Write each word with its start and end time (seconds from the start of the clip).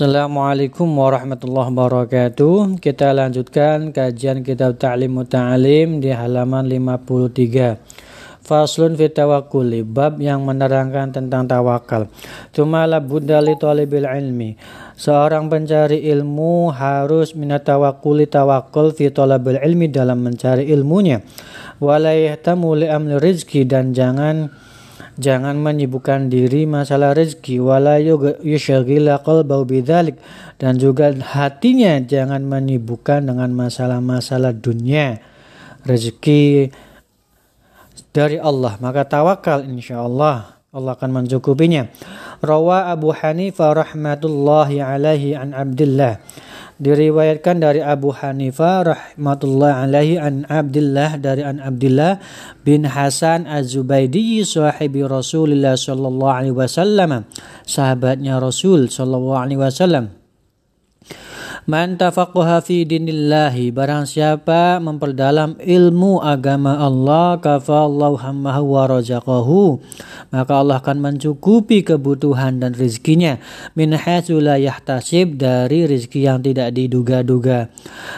Assalamualaikum 0.00 0.96
warahmatallahi 0.96 1.76
wabarakatuh. 1.76 2.80
Kita 2.80 3.12
lanjutkan 3.12 3.92
kajian 3.92 4.40
kitab 4.40 4.80
Ta'lim 4.80 5.12
Muta'alim 5.12 6.00
di 6.00 6.08
halaman 6.08 6.64
53. 6.64 8.40
Faslun 8.40 8.96
fi 8.96 9.12
tawakkuli, 9.12 9.84
bab 9.84 10.16
yang 10.24 10.40
menerangkan 10.48 11.12
tentang 11.12 11.44
tawakal. 11.44 12.08
Cuma 12.56 12.88
la 12.88 13.04
budali 13.04 13.60
talibil 13.60 14.08
ilmi. 14.08 14.56
Seorang 14.96 15.52
pencari 15.52 16.00
ilmu 16.08 16.72
harus 16.72 17.36
minat 17.36 17.68
tawakkuli 17.68 18.24
tawakul 18.24 18.96
fi 18.96 19.12
talabil 19.12 19.60
ilmi 19.60 19.92
dalam 19.92 20.24
mencari 20.24 20.64
ilmunya. 20.72 21.20
Wala 21.76 22.16
yahtamu 22.16 22.72
li 22.72 22.88
amli 22.88 23.20
rizki 23.20 23.68
dan 23.68 23.92
jangan 23.92 24.48
Jangan 25.20 25.56
menyibukkan 25.60 26.32
diri 26.32 26.64
masalah 26.64 27.12
rezeki 27.12 27.60
wala 27.60 28.00
yushaghila 28.40 29.20
qalbahu 29.20 29.68
bidzalik 29.68 30.16
dan 30.56 30.80
juga 30.80 31.12
hatinya 31.12 32.00
jangan 32.00 32.44
menyibukkan 32.44 33.28
dengan 33.28 33.52
masalah-masalah 33.52 34.56
dunia. 34.56 35.20
Rezeki 35.84 36.72
dari 38.12 38.36
Allah, 38.36 38.76
maka 38.80 39.06
tawakal 39.06 39.64
insyaallah 39.64 40.60
Allah 40.70 40.92
akan 40.94 41.10
mencukupinya. 41.24 41.90
Rawa 42.40 42.94
Abu 42.94 43.10
Hanifah 43.10 43.74
rahmatullahi 43.74 44.78
alaihi 44.78 45.34
an 45.34 45.50
Abdullah 45.50 46.22
diriwayatkan 46.80 47.60
dari 47.60 47.84
Abu 47.84 48.10
Hanifah 48.10 48.88
rahmatullah 48.88 49.84
alaihi 49.84 50.16
an 50.16 50.48
Abdullah 50.48 51.20
dari 51.20 51.44
an 51.44 51.60
Abdullah 51.60 52.18
bin 52.64 52.88
Hasan 52.88 53.44
Az-Zubaidi 53.44 54.42
sahibi 54.42 55.04
Rasulullah 55.04 55.76
sallallahu 55.76 56.32
alaihi 56.32 56.56
wasallam 56.56 57.28
sahabatnya 57.68 58.40
Rasul 58.40 58.88
sallallahu 58.88 59.36
alaihi 59.36 59.60
wasallam 59.60 60.19
Man 61.70 61.94
tafaqaha 62.02 62.66
fi 62.66 62.82
dinillahi 62.82 63.70
barang 63.70 64.02
siapa 64.02 64.82
memperdalam 64.82 65.54
ilmu 65.62 66.18
agama 66.18 66.74
Allah 66.82 67.38
kafallahu 67.38 68.18
hammahu 68.18 68.74
wa 68.74 68.90
razaqahu 68.90 69.78
maka 70.34 70.52
Allah 70.58 70.82
akan 70.82 70.98
mencukupi 70.98 71.86
kebutuhan 71.86 72.58
dan 72.58 72.74
rizkinya 72.74 73.38
min 73.78 73.94
haitsu 73.94 74.42
la 74.42 74.58
yahtasib 74.58 75.38
dari 75.38 75.86
rizki 75.86 76.26
yang 76.26 76.42
tidak 76.42 76.74
diduga-duga. 76.74 77.70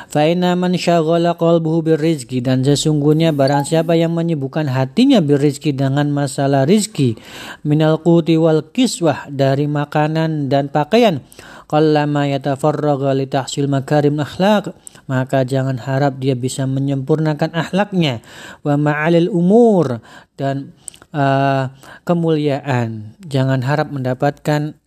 Fa 0.08 0.24
inna 0.24 0.56
man 0.56 0.72
syaghala 0.72 1.36
qalbuhu 1.36 1.92
birrizqi 1.92 2.40
dan 2.40 2.64
sesungguhnya 2.64 3.36
barang 3.36 3.68
siapa 3.68 3.92
yang 4.00 4.16
menyibukkan 4.16 4.64
hatinya 4.72 5.20
birrizqi 5.20 5.76
dengan 5.76 6.08
masalah 6.08 6.64
rizki 6.64 7.20
minal 7.68 8.00
quti 8.00 8.40
wal 8.40 8.64
kiswah 8.72 9.28
dari 9.28 9.68
makanan 9.68 10.48
dan 10.48 10.72
pakaian 10.72 11.20
qallama 11.66 12.30
yatafarraga 12.30 13.12
li 13.16 13.26
tahsil 13.26 13.66
makarim 13.66 14.20
akhlaq. 14.22 14.74
Maka 15.10 15.42
jangan 15.42 15.82
harap 15.82 16.22
dia 16.22 16.38
bisa 16.38 16.64
menyempurnakan 16.64 17.52
akhlaknya. 17.52 18.22
Wa 18.62 18.78
ma'alil 18.78 19.28
umur 19.28 20.00
dan 20.38 20.72
uh, 21.10 21.74
kemuliaan. 22.06 23.18
Jangan 23.26 23.66
harap 23.66 23.90
mendapatkan 23.90 24.78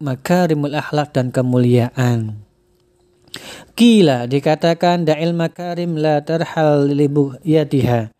makarimul 0.00 0.72
akhlak 0.74 1.12
dan 1.12 1.30
kemuliaan. 1.30 2.42
Kila 3.78 4.26
dikatakan 4.26 5.06
da'il 5.06 5.32
makarim 5.32 5.94
la 5.94 6.20
tarhal 6.20 6.90
libuhyatiha. 6.90 8.10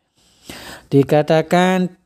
Dikatakan 0.90 1.99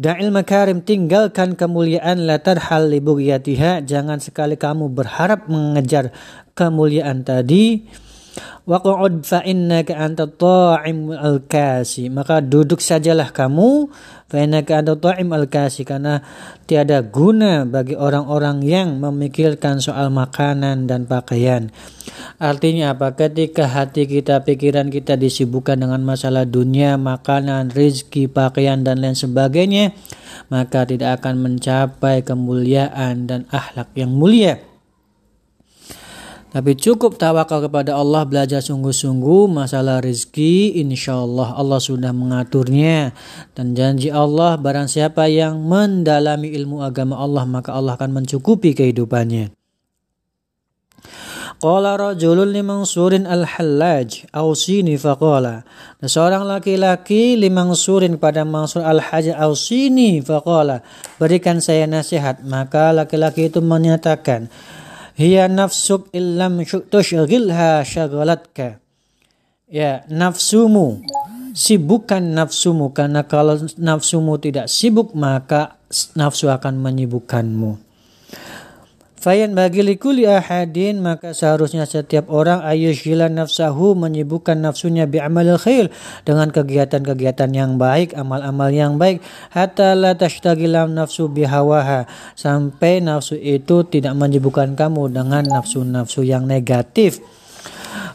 Da'il 0.00 0.32
makarim 0.32 0.80
tinggalkan 0.80 1.60
kemuliaan 1.60 2.24
la 2.24 2.40
tarhal 2.40 2.88
libugyatiha 2.88 3.84
jangan 3.84 4.16
sekali 4.16 4.56
kamu 4.56 4.88
berharap 4.88 5.44
mengejar 5.44 6.16
kemuliaan 6.56 7.20
tadi 7.20 7.84
Waq'ud 8.68 9.26
fa 9.26 9.42
innaka 9.42 9.98
anta 9.98 10.30
ta'im 10.30 11.10
al-kasi. 11.10 12.06
Maka 12.06 12.38
duduk 12.38 12.78
sajalah 12.78 13.34
kamu 13.34 13.90
fa 14.30 14.36
innaka 14.38 14.78
anta 14.78 14.94
ta'im 14.94 15.26
al-kasi 15.34 15.82
karena 15.82 16.22
tiada 16.70 17.02
guna 17.02 17.66
bagi 17.66 17.98
orang-orang 17.98 18.62
yang 18.62 19.02
memikirkan 19.02 19.82
soal 19.82 20.14
makanan 20.14 20.86
dan 20.86 21.10
pakaian. 21.10 21.74
Artinya 22.38 22.94
apa? 22.94 23.18
Ketika 23.18 23.66
hati 23.66 24.06
kita, 24.06 24.46
pikiran 24.46 24.86
kita 24.88 25.18
disibukkan 25.18 25.82
dengan 25.82 26.06
masalah 26.06 26.46
dunia, 26.46 26.94
makanan, 26.94 27.74
rizki, 27.74 28.30
pakaian 28.30 28.86
dan 28.86 29.02
lain 29.02 29.18
sebagainya, 29.18 29.92
maka 30.46 30.86
tidak 30.86 31.20
akan 31.20 31.42
mencapai 31.42 32.22
kemuliaan 32.22 33.26
dan 33.26 33.50
akhlak 33.50 33.90
yang 33.98 34.14
mulia. 34.14 34.69
Tapi 36.50 36.74
cukup 36.74 37.14
tawakal 37.14 37.70
kepada 37.70 37.94
Allah, 37.94 38.26
belajar 38.26 38.58
sungguh-sungguh 38.58 39.46
masalah 39.46 40.02
rezeki, 40.02 40.82
insya 40.82 41.22
Allah 41.22 41.54
Allah 41.54 41.78
sudah 41.78 42.10
mengaturnya. 42.10 43.14
Dan 43.54 43.78
janji 43.78 44.10
Allah, 44.10 44.58
barang 44.58 44.90
siapa 44.90 45.30
yang 45.30 45.62
mendalami 45.62 46.50
ilmu 46.50 46.82
agama 46.82 47.22
Allah, 47.22 47.46
maka 47.46 47.70
Allah 47.70 47.94
akan 47.94 48.10
mencukupi 48.18 48.74
kehidupannya. 48.74 49.54
Qala 51.60 52.00
rajulun 52.00 52.56
limang 52.56 52.88
surin 52.88 53.28
al-hallaj 53.28 54.24
awsini 54.32 54.96
faqala. 54.96 55.68
Seorang 56.00 56.48
laki-laki 56.48 57.36
limang 57.36 57.76
surin 57.76 58.16
pada 58.16 58.48
Mansur 58.48 58.80
al-hajj 58.80 59.36
awsini 59.36 60.24
faqala. 60.24 60.80
Berikan 61.20 61.60
saya 61.60 61.84
nasihat. 61.84 62.40
Maka 62.48 62.96
laki-laki 62.96 63.52
itu 63.52 63.60
menyatakan, 63.60 64.48
hiya 65.20 65.52
nafsuk 65.52 66.08
illam 66.16 66.64
tushghilha 66.64 67.84
syagalatka. 67.84 68.80
Ya 69.68 70.02
nafsumu. 70.08 71.04
Sibukkan 71.52 72.24
nafsumu. 72.32 72.96
Karena 72.96 73.28
kalau 73.28 73.60
nafsumu 73.76 74.40
tidak 74.40 74.72
sibuk 74.72 75.12
maka 75.12 75.76
nafsu 76.16 76.48
akan 76.48 76.80
menyibukkanmu 76.80 77.89
Fayan 79.20 79.52
bagi 79.52 79.84
likuli 79.84 80.24
ahadin 80.24 81.04
maka 81.04 81.36
seharusnya 81.36 81.84
setiap 81.84 82.32
orang 82.32 82.64
ayushila 82.64 83.28
nafsahu 83.28 83.92
menyibukkan 83.92 84.56
nafsunya 84.56 85.04
bi 85.04 85.20
amalil 85.20 85.60
khair 85.60 85.92
dengan 86.24 86.48
kegiatan-kegiatan 86.48 87.52
yang 87.52 87.76
baik, 87.76 88.16
amal-amal 88.16 88.72
yang 88.72 88.96
baik. 88.96 89.20
Hatta 89.52 89.92
la 89.92 90.16
tashtagilam 90.16 90.96
nafsu 90.96 91.28
bihawaha. 91.28 92.08
Sampai 92.32 93.04
nafsu 93.04 93.36
itu 93.36 93.84
tidak 93.84 94.16
menyibukkan 94.16 94.72
kamu 94.72 95.12
dengan 95.12 95.44
nafsu-nafsu 95.44 96.24
yang 96.24 96.48
negatif 96.48 97.20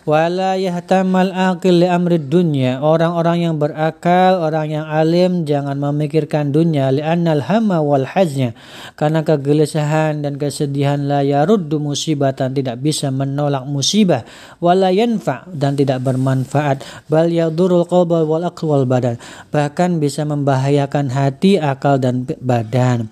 wala 0.05 0.53
yahtamal 0.55 1.33
aqil 1.33 1.81
li 1.81 1.88
amri 1.89 2.21
dunya. 2.21 2.79
Orang-orang 2.79 3.49
yang 3.49 3.55
berakal 3.57 4.39
orang 4.39 4.71
yang 4.71 4.85
alim 4.85 5.43
jangan 5.43 5.75
memikirkan 5.81 6.53
dunia. 6.53 6.93
Li 6.93 7.01
annal 7.01 7.41
hamma 7.43 7.81
wal 7.81 8.05
hajnya 8.05 8.53
karena 8.95 9.25
kegelisahan 9.25 10.21
dan 10.21 10.38
kesedihan 10.38 11.01
la 11.09 11.25
yaruddu 11.25 11.81
musibatan. 11.81 12.53
Tidak 12.53 12.77
bisa 12.79 13.09
menolak 13.09 13.66
musibah. 13.66 14.23
Wala 14.61 14.93
yanfa 14.93 15.49
dan 15.49 15.73
tidak 15.73 16.05
bermanfaat. 16.05 16.85
Bal 17.09 17.33
yadurul 17.33 17.89
qalba 17.89 18.22
wal 18.23 18.45
aql 18.45 18.63
wal 18.69 18.85
badan. 18.87 19.17
Bahkan 19.49 19.97
bisa 19.97 20.23
membahayakan 20.23 21.09
hati 21.09 21.57
akal 21.57 21.97
dan 21.97 22.23
badan. 22.39 23.09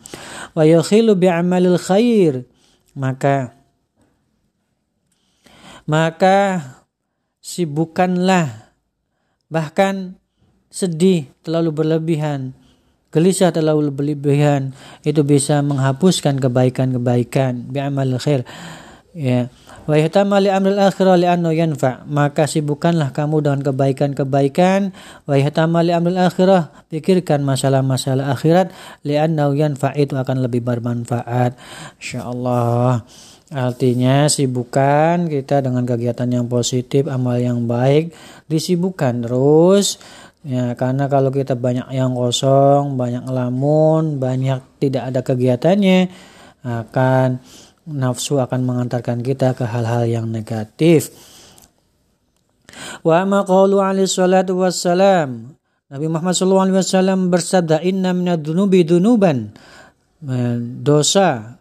Wa 0.53 0.63
yakhilu 0.63 1.17
bi 1.17 1.27
amalil 1.27 1.81
khair. 1.81 2.45
Maka 2.93 3.63
maka 5.83 6.63
sibukkanlah. 7.43 8.71
Bahkan 9.51 10.15
sedih 10.71 11.27
terlalu 11.43 11.69
berlebihan 11.75 12.55
gelisah 13.13 13.53
terlalu 13.53 13.93
berlebihan 13.93 14.73
itu 15.05 15.21
bisa 15.21 15.61
menghapuskan 15.61 16.41
kebaikan-kebaikan. 16.41 17.69
Bi'amal 17.69 18.17
khair. 18.17 18.41
Ya. 19.13 19.53
Wa 19.85 20.01
yahtamali 20.01 20.49
amril 20.49 20.81
akhirah 20.81 21.21
li'annu 21.21 21.53
yanfa. 21.53 22.01
Maka 22.09 22.49
sibukkanlah 22.49 23.13
kamu 23.13 23.45
dengan 23.45 23.61
kebaikan-kebaikan. 23.61 24.97
Wa 25.29 25.37
yahtamali 25.37 25.93
amril 25.93 26.17
akhirah 26.17 26.73
pikirkan 26.89 27.45
masalah-masalah 27.45 28.33
akhirat. 28.33 28.73
Li'annu 29.05 29.53
yanfa 29.53 29.93
itu 29.93 30.17
akan 30.17 30.41
lebih 30.41 30.65
bermanfaat. 30.65 31.53
Insyaallah 32.01 33.05
Artinya 33.53 34.25
sibukkan 34.25 35.29
kita 35.29 35.61
dengan 35.61 35.85
kegiatan 35.85 36.25
yang 36.25 36.49
positif, 36.49 37.05
amal 37.05 37.37
yang 37.37 37.69
baik, 37.69 38.09
disibukkan 38.49 39.29
terus. 39.29 40.01
Ya, 40.41 40.73
karena 40.73 41.05
kalau 41.05 41.29
kita 41.29 41.53
banyak 41.53 41.85
yang 41.93 42.17
kosong, 42.17 42.97
banyak 42.97 43.29
ngelamun, 43.29 44.17
banyak 44.17 44.59
tidak 44.81 45.13
ada 45.13 45.21
kegiatannya, 45.21 46.09
akan 46.65 47.39
nafsu 47.93 48.41
akan 48.41 48.65
mengantarkan 48.65 49.21
kita 49.21 49.53
ke 49.53 49.69
hal-hal 49.69 50.09
yang 50.09 50.25
negatif. 50.27 51.13
Wa 53.05 53.21
ma 53.21 53.45
qaulu 53.45 53.85
alaihi 53.85 54.09
salatu 54.09 54.65
wassalam. 54.65 55.53
Nabi 55.93 56.09
Muhammad 56.09 56.33
SAW 56.33 57.29
bersabda, 57.29 57.85
"Inna 57.85 58.17
minad 58.17 58.41
dunubi 58.41 58.81
dunuban." 58.81 59.53
Dosa 60.81 61.52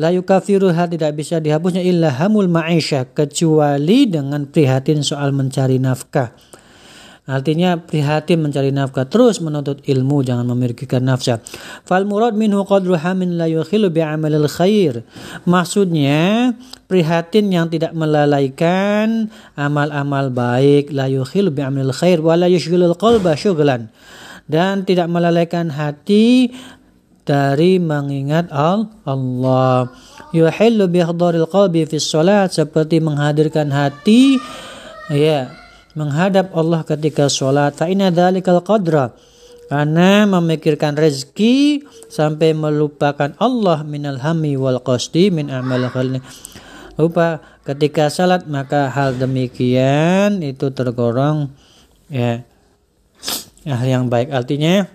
la 0.00 0.08
yukafiruha 0.08 0.88
tidak 0.88 1.12
bisa 1.12 1.44
dihapusnya 1.44 1.84
illa 1.84 2.08
hamul 2.08 2.48
ma'isyah 2.48 3.12
kecuali 3.12 4.08
dengan 4.08 4.48
prihatin 4.48 5.04
soal 5.04 5.36
mencari 5.36 5.76
nafkah. 5.76 6.32
Artinya 7.30 7.78
prihatin 7.78 8.42
mencari 8.42 8.74
nafkah, 8.74 9.06
terus 9.06 9.38
menuntut 9.38 9.86
ilmu, 9.86 10.26
jangan 10.26 10.42
memikirkan 10.50 11.04
nafsa. 11.04 11.38
Fal 11.86 12.02
murad 12.02 12.34
minhu 12.34 12.66
qadru 12.66 12.98
hamin 12.98 13.38
la 13.38 13.46
yukhilu 13.46 13.86
amalil 13.86 14.50
khair. 14.50 15.06
Maksudnya 15.46 16.50
prihatin 16.90 17.54
yang 17.54 17.70
tidak 17.70 17.94
melalaikan 17.94 19.30
amal-amal 19.54 20.32
baik, 20.34 20.90
la 20.90 21.06
yukhilu 21.06 21.54
amalil 21.54 21.94
khair 21.94 22.18
wa 22.18 22.34
la 22.34 22.50
yushghilul 22.50 22.98
qalba 22.98 23.38
syughlan. 23.38 23.92
Dan 24.50 24.82
tidak 24.82 25.06
melalaikan 25.06 25.70
hati 25.70 26.50
dari 27.30 27.78
mengingat 27.78 28.50
Allah. 28.50 29.86
Yuhillu 30.34 30.90
bihdharil 30.90 31.46
qalbi 31.46 31.86
fi 31.86 32.02
salat 32.02 32.50
seperti 32.50 32.98
menghadirkan 32.98 33.70
hati 33.70 34.34
ya 35.14 35.54
menghadap 35.94 36.50
Allah 36.50 36.82
ketika 36.82 37.30
sholat. 37.30 37.78
Fa'ina 37.78 38.10
dhalikal 38.10 38.62
qadra. 38.66 39.14
Karena 39.70 40.26
memikirkan 40.26 40.98
rezeki 40.98 41.86
sampai 42.10 42.58
melupakan 42.58 43.38
Allah 43.38 43.86
minal 43.86 44.18
hami 44.18 44.58
wal 44.58 44.82
qasdi 44.82 45.30
min 45.30 45.46
amal 45.46 45.86
khalni. 45.94 46.18
Lupa 46.98 47.38
ketika 47.62 48.10
salat 48.10 48.50
maka 48.50 48.90
hal 48.90 49.14
demikian 49.14 50.42
itu 50.42 50.74
tergolong 50.74 51.54
ya 52.10 52.42
hal 53.62 53.86
yang 53.86 54.04
baik. 54.10 54.34
Artinya 54.34 54.90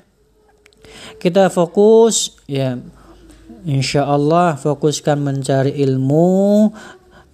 kita 1.21 1.49
fokus 1.49 2.37
ya 2.45 2.77
insya 3.65 4.05
Allah 4.05 4.57
fokuskan 4.57 5.21
mencari 5.21 5.73
ilmu 5.81 6.69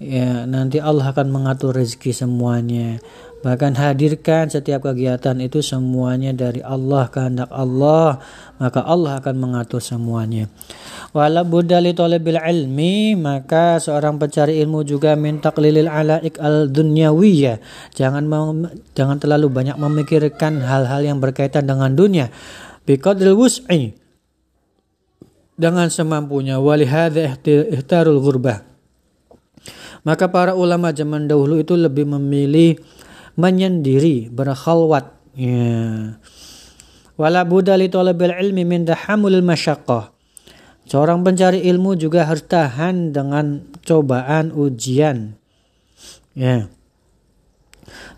ya 0.02 0.48
nanti 0.48 0.80
Allah 0.80 1.12
akan 1.12 1.28
mengatur 1.30 1.76
rezeki 1.76 2.16
semuanya 2.16 3.00
Bahkan 3.42 3.74
hadirkan 3.74 4.54
setiap 4.54 4.86
kegiatan 4.86 5.34
itu 5.42 5.66
semuanya 5.66 6.30
dari 6.30 6.62
Allah, 6.62 7.10
kehendak 7.10 7.50
Allah, 7.50 8.22
maka 8.62 8.86
Allah 8.86 9.18
akan 9.18 9.36
mengatur 9.42 9.82
semuanya. 9.82 10.46
Wala 11.10 11.42
budali 11.42 11.98
tolabil 11.98 12.38
ilmi, 12.38 13.18
maka 13.18 13.82
seorang 13.82 14.22
pencari 14.22 14.62
ilmu 14.62 14.86
juga 14.86 15.18
minta 15.18 15.50
kelilil 15.50 15.90
alaik 15.90 16.38
al 16.38 16.70
dunyawiyah. 16.70 17.58
Jangan 17.98 18.30
mau, 18.30 18.54
jangan 18.94 19.18
terlalu 19.18 19.50
banyak 19.50 19.76
memikirkan 19.82 20.62
hal-hal 20.62 21.02
yang 21.02 21.18
berkaitan 21.18 21.66
dengan 21.66 21.98
dunia. 21.98 22.30
Biqadril 22.86 23.38
wus'i. 23.38 23.94
Dengan 25.56 25.88
semampunya. 25.94 26.57
Walihada 26.57 27.38
ihtarul 27.45 28.18
gurbah. 28.18 28.66
Maka 30.01 30.25
para 30.33 30.57
ulama 30.57 30.89
zaman 30.89 31.30
dahulu 31.30 31.62
itu 31.62 31.78
lebih 31.78 32.10
memilih 32.10 32.81
menyendiri, 33.38 34.33
berkhalwat. 34.33 35.13
Ya. 35.38 36.18
Wala 37.13 37.45
budda 37.45 37.78
li 37.78 37.86
talabil 37.86 38.33
ilmi 38.33 38.66
min 38.66 38.81
tahammulil 38.89 39.45
masyaqqah. 39.45 40.10
Seorang 40.89 41.22
pencari 41.22 41.62
ilmu 41.69 41.94
juga 41.94 42.25
harus 42.25 42.42
tahan 42.50 43.13
dengan 43.13 43.62
cobaan 43.86 44.50
ujian. 44.50 45.38
Ya 46.34 46.66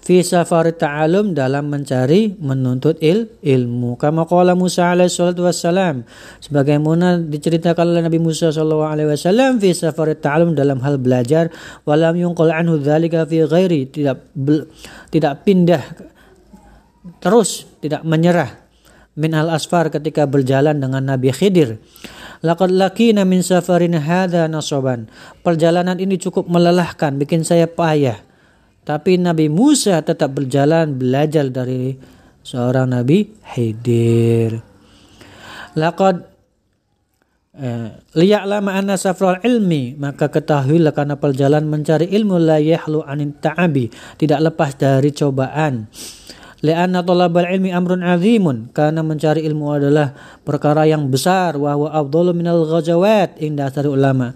fi 0.04 0.20
safar 0.22 0.72
ta'alum 0.76 1.32
dalam 1.32 1.72
mencari 1.72 2.36
menuntut 2.38 3.00
il, 3.00 3.32
ilmu. 3.40 3.96
Kama 3.96 4.28
qala 4.28 4.54
Musa 4.54 4.92
alaihi 4.92 5.12
salatu 5.12 5.48
wassalam. 5.48 6.04
Sebagaimana 6.44 7.20
diceritakan 7.24 7.96
oleh 7.96 8.02
Nabi 8.04 8.20
Musa 8.20 8.52
sallallahu 8.52 8.92
alaihi 8.94 9.10
wasallam 9.12 9.58
fi 9.58 9.72
safar 9.72 10.12
ta'alum 10.14 10.54
dalam 10.54 10.84
hal 10.84 11.00
belajar 11.00 11.50
walam 11.88 12.20
yunqal 12.20 12.52
anhu 12.52 12.80
dzalika 12.80 13.24
fi 13.26 13.48
ghairi 13.48 13.88
tidak 13.90 14.28
tidak 15.10 15.34
pindah 15.48 15.84
terus 17.20 17.68
tidak 17.84 18.04
menyerah 18.08 18.64
min 19.14 19.32
al 19.38 19.54
asfar 19.54 19.94
ketika 19.94 20.26
berjalan 20.26 20.78
dengan 20.82 21.06
Nabi 21.06 21.30
Khidir. 21.30 21.78
Laqad 22.44 22.76
lakina 22.76 23.24
min 23.24 23.40
safarin 23.40 23.96
hadha 23.96 24.52
nasoban. 24.52 25.08
Perjalanan 25.46 25.96
ini 25.96 26.20
cukup 26.20 26.52
melelahkan, 26.52 27.16
bikin 27.16 27.48
saya 27.48 27.72
payah. 27.72 28.20
Tapi 28.84 29.16
Nabi 29.16 29.48
Musa 29.48 30.04
tetap 30.04 30.36
berjalan 30.36 31.00
belajar 31.00 31.48
dari 31.48 31.96
seorang 32.44 32.92
Nabi 32.92 33.32
Khidir. 33.40 34.60
Laqad 35.80 36.16
eh, 37.58 37.90
liya'lama 38.14 38.76
anna 38.76 39.00
safral 39.00 39.40
ilmi 39.42 39.96
maka 39.96 40.28
ketahuilah 40.30 40.92
karena 40.92 41.16
perjalanan 41.16 41.70
mencari 41.70 42.12
ilmu 42.12 42.38
la 42.38 42.60
yahlu 42.60 43.02
anin 43.08 43.34
ta'abi 43.40 43.90
tidak 44.20 44.52
lepas 44.52 44.78
dari 44.78 45.10
cobaan 45.16 45.90
Lianna 46.64 47.04
talabal 47.04 47.44
ilmi 47.44 47.76
amrun 47.76 48.08
azimun 48.08 48.72
karena 48.72 49.04
mencari 49.04 49.44
ilmu 49.44 49.76
adalah 49.76 50.16
perkara 50.48 50.88
yang 50.88 51.12
besar 51.12 51.60
wa 51.60 51.76
huwa 51.76 51.92
afdalu 51.92 52.32
minal 52.32 52.64
ghazawat 52.64 53.36
indah 53.44 53.68
dari 53.68 53.92
ulama 53.92 54.32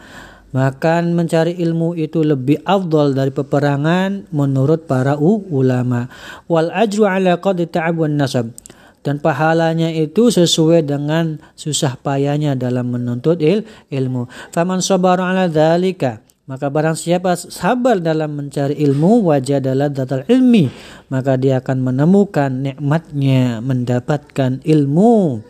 maka 0.55 1.03
mencari 1.03 1.59
ilmu 1.59 1.97
itu 1.99 2.23
lebih 2.23 2.63
afdal 2.63 3.11
dari 3.11 3.31
peperangan 3.35 4.31
menurut 4.31 4.87
para 4.87 5.19
ulama. 5.19 6.07
Wal 6.47 6.71
ajru 6.71 7.03
ala 7.03 7.39
qadri 7.39 7.67
ta'ab 7.67 8.07
nasab. 8.07 8.55
Dan 9.03 9.23
pahalanya 9.23 9.87
itu 9.87 10.27
sesuai 10.27 10.83
dengan 10.83 11.39
susah 11.55 11.95
payahnya 11.95 12.59
dalam 12.59 12.91
menuntut 12.91 13.39
il, 13.39 13.63
ilmu. 13.87 14.27
Faman 14.51 14.83
sabara 14.83 15.31
ala 15.31 15.47
dhalika. 15.47 16.19
Maka 16.47 16.71
barang 16.71 16.95
siapa 16.95 17.35
sabar 17.35 17.99
dalam 17.99 18.31
mencari 18.35 18.79
ilmu 18.79 19.27
wajadalah 19.27 19.91
datal 19.91 20.23
ilmi. 20.31 20.71
Maka 21.11 21.35
dia 21.35 21.59
akan 21.59 21.91
menemukan 21.91 22.51
nikmatnya 22.51 23.59
mendapatkan 23.59 24.63
ilmu 24.63 25.43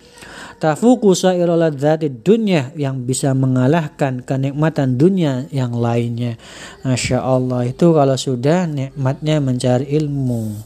tafuku 0.57 1.13
zati 1.13 2.09
dunia 2.09 2.73
yang 2.73 3.05
bisa 3.05 3.33
mengalahkan 3.37 4.25
kenikmatan 4.25 4.97
dunia 4.97 5.45
yang 5.53 5.77
lainnya. 5.77 6.37
Masya 6.81 7.21
Allah 7.21 7.69
itu 7.69 7.93
kalau 7.93 8.17
sudah 8.17 8.65
nikmatnya 8.65 9.37
mencari 9.37 9.85
ilmu. 9.97 10.57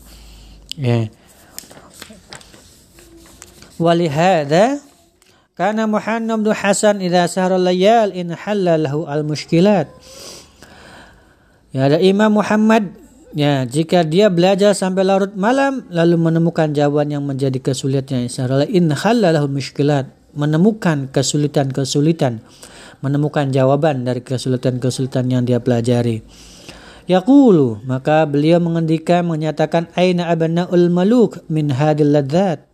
Ya. 0.80 1.12
Walihada 3.76 4.80
karena 5.58 5.90
Muhammad 5.90 6.48
bin 6.48 6.54
Hasan 6.56 7.04
idza 7.04 7.28
sahara 7.28 7.60
layal 7.60 8.16
in 8.16 8.32
halalahu 8.32 9.10
al 9.10 9.28
muskilat. 9.28 9.92
Ya 11.76 11.88
ada 11.88 11.98
Imam 12.00 12.40
Muhammad 12.40 13.01
Ya, 13.32 13.64
jika 13.64 14.04
dia 14.04 14.28
belajar 14.28 14.76
sampai 14.76 15.08
larut 15.08 15.32
malam 15.40 15.88
lalu 15.88 16.20
menemukan 16.20 16.76
jawaban 16.76 17.16
yang 17.16 17.24
menjadi 17.24 17.64
kesulitannya, 17.64 18.28
insyaallah 18.28 18.68
in 18.68 18.92
halalahu 18.92 19.48
muskilat, 19.48 20.12
menemukan 20.36 21.08
kesulitan-kesulitan, 21.16 22.44
menemukan 23.00 23.48
jawaban 23.48 24.04
dari 24.04 24.20
kesulitan-kesulitan 24.20 25.32
yang 25.32 25.48
dia 25.48 25.64
pelajari. 25.64 26.24
Yaqulu, 27.08 27.84
maka 27.88 28.28
beliau 28.28 28.60
mengendikan 28.60 29.24
menyatakan 29.28 29.88
aina 29.96 30.28
abnaul 30.32 30.88
maluk 30.92 31.40
min 31.52 31.72
hadil 31.72 32.12
ladzat. 32.12 32.71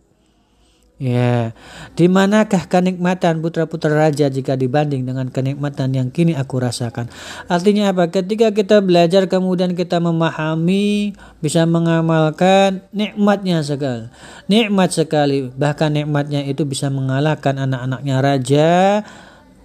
Ya, 0.98 1.54
di 1.94 2.10
manakah 2.10 2.66
kenikmatan 2.66 3.38
putra-putra 3.38 3.94
raja 3.94 4.26
jika 4.26 4.58
dibanding 4.58 5.06
dengan 5.06 5.30
kenikmatan 5.30 5.94
yang 5.94 6.10
kini 6.10 6.34
aku 6.34 6.58
rasakan? 6.58 7.06
Artinya 7.46 7.94
apa? 7.94 8.10
Ketika 8.10 8.50
kita 8.50 8.82
belajar 8.82 9.30
kemudian 9.30 9.78
kita 9.78 10.02
memahami, 10.02 11.14
bisa 11.38 11.62
mengamalkan 11.70 12.82
nikmatnya 12.90 13.62
sekali. 13.62 14.10
Nikmat 14.50 14.90
sekali. 14.90 15.46
Bahkan 15.54 16.02
nikmatnya 16.02 16.42
itu 16.42 16.66
bisa 16.66 16.90
mengalahkan 16.90 17.62
anak-anaknya 17.62 18.16
raja. 18.18 18.70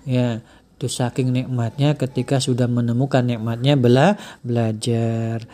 Ya, 0.06 0.46
itu 0.78 0.86
saking 0.86 1.34
nikmatnya 1.34 1.98
ketika 1.98 2.38
sudah 2.38 2.70
menemukan 2.70 3.26
nikmatnya 3.26 3.74
bela 3.74 4.22
belajar. 4.46 5.50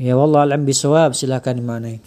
Ya 0.00 0.16
wallah 0.16 0.48
alam 0.48 0.64
bisawab 0.64 1.12
silakan 1.12 1.60
dimanai. 1.60 2.00